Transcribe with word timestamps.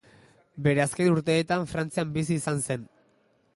Bere 0.67 0.81
azken 0.85 1.11
urteetan 1.17 1.67
Frantzian 1.73 2.17
bizi 2.19 2.41
izan 2.41 2.67
zen. 2.71 2.89